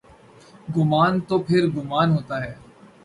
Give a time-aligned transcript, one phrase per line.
[0.75, 2.53] گمان تو پھرگمان ہوتا ہے۔